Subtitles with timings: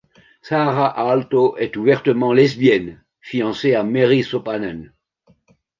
[0.41, 4.91] Saara Aalto est ouvertement lesbienne, fiancée à Meri Sopanen.